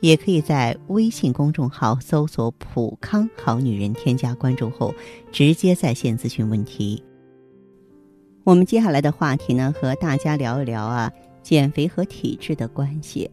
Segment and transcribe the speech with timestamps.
[0.00, 4.94] 也可以在微信公众号搜索“普康好女人”，添加关注后
[5.32, 7.02] 直接在线咨询问题。
[8.44, 13.30] 我们接下来的话题呢，和大家聊一聊啊，减肥和体质的关系。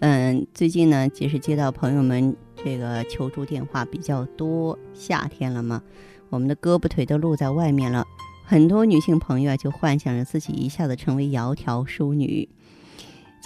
[0.00, 5.82] 嗯，最近呢，其实接到朋友们这个求助电话比较多，夏天了嘛，
[6.28, 8.04] 我们的胳膊腿都露在外面了，
[8.44, 12.46] 很多女性朋友啊，就幻想着自己一下子成为窈窕淑女。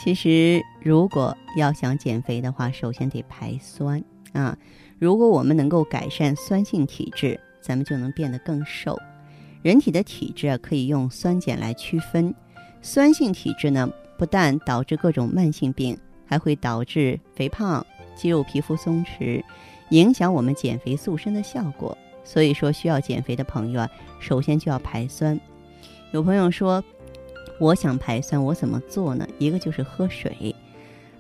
[0.01, 4.03] 其实，如果要想减肥的话，首先得排酸
[4.33, 4.57] 啊。
[4.97, 8.97] 如果我们能够改善酸性体质，咱们就能变得更瘦。
[9.61, 12.33] 人体的体质啊，可以用酸碱来区分。
[12.81, 19.43] 酸性体质呢，不但导致各种慢性病，还会导致肥胖、肌肉、皮肤松弛，
[19.91, 21.99] 影响我们减肥塑身的效果。
[22.23, 23.91] 所以说，需要减肥的朋友啊，
[24.21, 25.39] 首先就要排酸。
[26.13, 26.83] 有朋友说。
[27.59, 29.27] 我想排酸，我怎么做呢？
[29.39, 30.55] 一个就是喝水，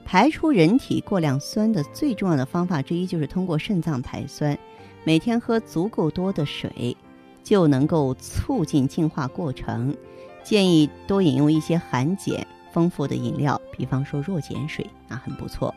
[0.04, 4.56] 排出人体过量酸的最重要的方法之一就是通过肾脏排酸。
[5.04, 6.96] 每天喝足够多的水，
[7.42, 9.96] 就能够促进净化过程。
[10.44, 15.74] 建议多饮用一些含碱丰富的饮料，比方说弱碱水啊，很不错。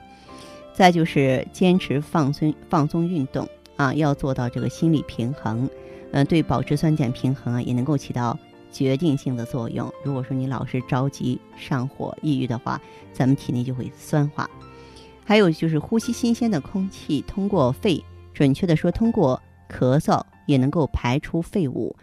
[0.73, 5.69] 再就是坚持放松放松运动啊，要做到这个心理平衡，
[6.11, 8.37] 嗯，对保持酸碱平衡啊，也能够起到。
[8.71, 9.91] 决定性的作用。
[10.03, 12.81] 如果说你老是着急、上火、抑郁的话，
[13.13, 14.49] 咱们体内就会酸化。
[15.23, 21.95] 还有就是呼吸新鲜的空气，通过肺，准确的说，通过咳嗽也能够排出废物。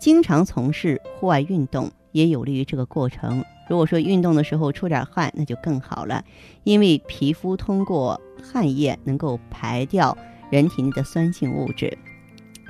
[0.00, 3.44] 经常从事户外运动也有利于这个过程。
[3.70, 6.22] 如果说运动的时候出点汗，那就更好了，
[6.64, 10.16] 因为皮肤通过汗液能够排掉
[10.50, 11.96] 人体内的酸性物质。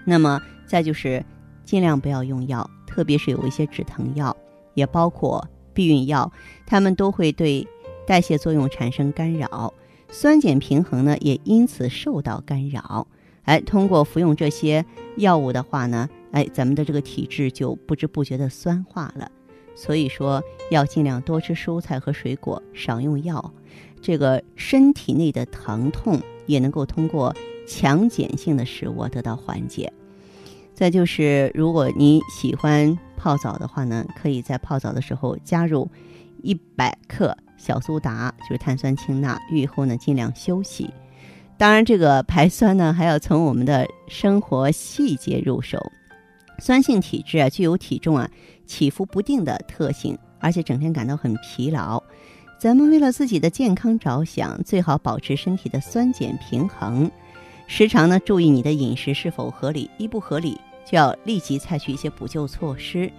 [0.06, 1.24] 那么再就是
[1.64, 2.70] 尽量不要用药。
[2.94, 4.36] 特别是有一些止疼药，
[4.74, 6.30] 也包括避孕药，
[6.64, 7.66] 它们都会对
[8.06, 9.74] 代谢作用产生干扰，
[10.08, 13.08] 酸碱平衡呢也因此受到干扰。
[13.42, 14.84] 哎，通过服用这些
[15.16, 19.28] 药物的话呢，哎，咱们的这个体质就不知不觉的酸化了。
[19.74, 20.40] 所以说，
[20.70, 23.52] 要尽量多吃蔬菜和水果，少用药。
[24.00, 27.34] 这个身体内的疼痛也能够通过
[27.66, 29.92] 强碱性的食物得到缓解。
[30.74, 35.88] 再就是，如果你喜欢泡澡的话呢，可以在泡澡的时候加入
[36.42, 39.40] 一百克小苏打，就是碳酸氢钠。
[39.50, 40.92] 浴后呢，尽量休息。
[41.56, 45.80] 当然，这个排酸呢，还要从我们的生活细节入手。
[46.58, 48.28] 酸性体质啊，具有体重啊
[48.66, 52.02] 起伏不定的特性，而且整天感到很疲劳。
[52.58, 57.08] 咱们为了自己的健康着想，最好保持身体的酸碱平衡。
[57.66, 63.10] 时常呢，注意你的饮食是否合理，一不合理就要立即采取一些补救措施。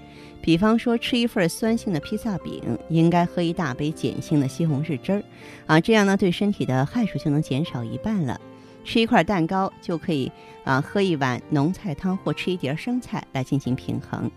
[0.42, 5.24] 比方说，吃一份酸性的披萨饼，应该喝一大杯碱性的西红柿汁儿，
[5.66, 8.40] 啊，这样呢，对身体的害处就能减少一半了。
[8.84, 10.32] 吃一块蛋糕就可以
[10.64, 14.30] 啊，喝一碗浓菜汤或吃一碟生菜来进行平衡。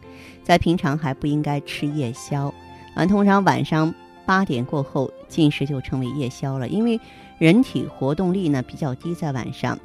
[0.43, 2.53] 在平常还不应该吃夜宵，
[2.95, 6.99] 啊，通常晚上八点过后进食就成为夜宵了，因为
[7.37, 9.79] 人体活动力呢比较低，在晚上。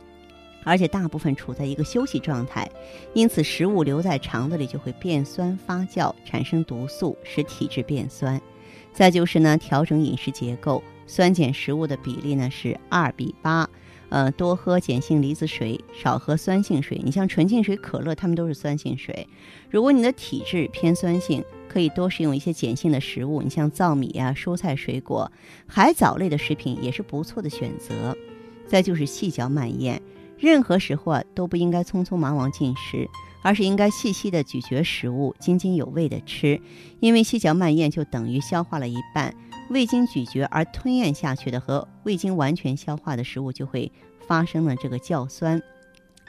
[0.63, 2.69] 而且大部分处在一个休息状态，
[3.13, 8.41] 因此食物留在肠子里就会变酸发酵，产生毒素，使体质变酸。
[8.91, 13.67] 再就是呢，调整饮食结构，酸碱食物的比例呢是二比八，
[14.09, 17.01] 呃，多喝碱性离子水，少喝酸性水。
[17.03, 19.27] 你像纯净水、可乐，它们都是酸性水。
[19.69, 25.31] 如果你的体质偏酸性，可以多食用一些碱性的食物，你像糙米啊、蔬菜、水果、
[25.65, 28.15] 海藻类的食品也是不错的选择。
[28.67, 29.99] 再就是细嚼慢咽。
[30.43, 33.07] 任何时候啊都不应该匆匆忙忙进食，
[33.43, 36.59] 而是应该细细的咀嚼食物，津津有味的吃。
[36.99, 39.33] 因为细嚼慢咽就等于消化了一半，
[39.69, 43.89] 未经咀嚼而吞咽下去的和未经完全消化的食物就会
[44.27, 45.61] 发生了这个酵酸。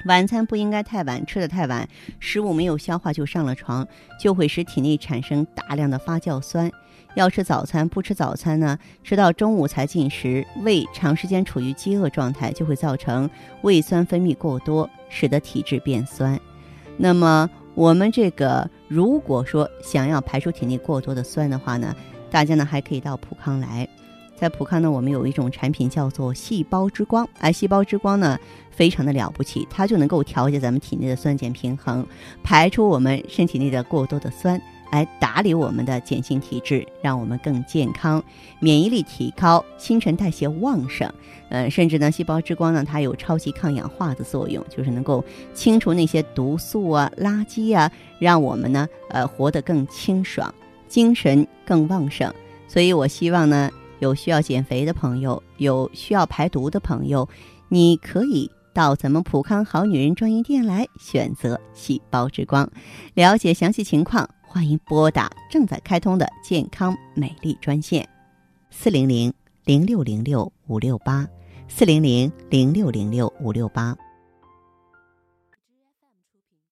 [0.07, 1.89] 晚餐不应该太晚，吃的太晚，
[2.21, 3.87] 食物没有消化就上了床，
[4.21, 6.71] 就会使体内产生大量的发酵酸。
[7.15, 8.77] 要吃早餐，不吃早餐呢？
[9.03, 13.31] 吃到中午才进食，胃长时间处于饥饿状态，就会造成
[13.63, 16.39] 胃酸分泌过多，使得体质变酸。
[16.97, 21.95] 那么我们这个如果说想要排出体内过多的酸的话呢，
[22.31, 23.89] 大家呢还可以到普康来，
[24.37, 27.29] 在普康呢，我们有一种产品叫做细胞之光。
[27.41, 28.39] 而，细胞之光呢，
[28.71, 32.07] 非常的了不起，它就能够调节咱们体内的酸碱平衡，
[32.43, 34.61] 排出我们身体内的过多的酸，
[34.91, 38.23] 来打理我们的碱性体质，让我们更健康，
[38.59, 41.11] 免疫力提高，新陈代谢旺盛。
[41.51, 50.53] 呃，甚至呢，细胞之光呢，它有超级抗氧化的作用，就是能够清除那些毒素啊、垃圾啊，让我们呢，呃，活得更清爽，
[50.89, 52.33] 精神更旺盛。
[52.67, 57.29] 所以我希望呢，有需要减肥的朋友，有需要排毒的朋友，
[57.69, 62.71] 你可以到咱们普康好女人专营店来选择细胞之光。
[63.15, 68.09] 了解详细情况，欢迎拨打正在开通的健康美丽专线
[68.71, 69.33] 四零零
[69.65, 71.27] 零六零六五六八。
[71.67, 73.97] 四零零零六零六五六八。